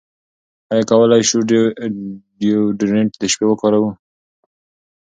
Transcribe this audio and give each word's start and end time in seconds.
ایا 0.71 0.83
کولی 0.89 1.21
شو 1.29 1.37
ډیوډرنټ 2.39 3.11
د 3.17 3.23
شپې 3.31 3.45
وکاروو؟ 3.47 3.89